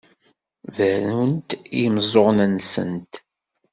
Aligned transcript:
Berrunt 0.75 1.49
i 1.55 1.57
yimeẓẓuɣen-nsent. 1.81 3.13